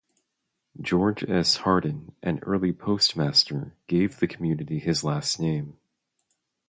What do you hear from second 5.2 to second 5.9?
name.